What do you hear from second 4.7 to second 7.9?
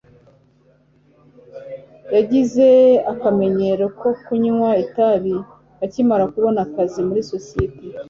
itabi akimara kubona akazi muri sosiyete